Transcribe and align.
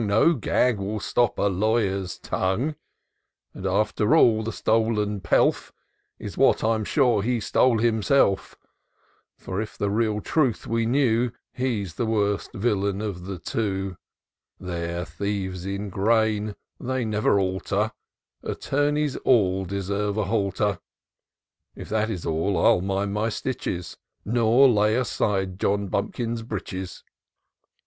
No 0.03 0.33
gag 0.33 0.79
will 0.79 0.99
stop 0.99 1.37
a 1.37 1.43
lawyer's 1.43 2.17
tongue; 2.17 2.73
And, 3.53 3.67
after 3.67 4.15
all, 4.15 4.41
the 4.41 4.51
stolen 4.51 5.19
pelf, 5.21 5.71
Is 6.17 6.39
what, 6.39 6.63
I'm 6.63 6.83
sure, 6.83 7.21
he 7.21 7.39
stole 7.39 7.77
himself; 7.77 8.57
For, 9.37 9.61
if 9.61 9.77
the 9.77 9.91
real 9.91 10.19
truth 10.19 10.65
we 10.65 10.87
knew. 10.87 11.31
He's 11.53 11.93
the 11.93 12.07
worst 12.07 12.51
villain 12.55 12.99
of 12.99 13.25
the 13.25 13.37
two! 13.37 13.95
They're 14.59 15.05
thieves 15.05 15.67
in 15.67 15.91
grain— 15.91 16.55
they 16.89 17.05
never 17.05 17.39
alter 17.39 17.91
Attomies 18.43 19.17
aU 19.23 19.65
deserve 19.65 20.17
a 20.17 20.25
halter. 20.25 20.79
IN 20.79 20.79
SEARCH 20.79 20.79
OF 20.79 20.79
THE 20.95 21.77
PICTURESQUE. 21.77 21.77
17T 21.77 21.81
If 21.83 21.89
that 21.89 22.09
is 22.11 22.25
all, 22.25 22.53
111 22.53 22.87
mind 22.87 23.13
my 23.13 23.29
stitches, 23.29 23.97
Nor 24.25 24.67
lay 24.67 24.95
aside 24.95 25.59
John 25.59 25.89
Bumkin's 25.89 26.41
breeches." 26.41 27.03